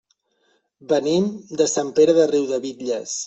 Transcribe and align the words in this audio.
Venim 0.93 1.27
de 1.63 1.69
Sant 1.73 1.93
Pere 1.99 2.15
de 2.21 2.27
Riudebitlles. 2.35 3.15